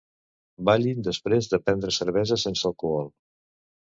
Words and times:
Ballin 0.69 1.03
després 1.07 1.51
de 1.51 1.59
prendre 1.67 1.93
cervesa 1.99 2.39
sense 2.47 2.67
alcohol. 2.73 3.13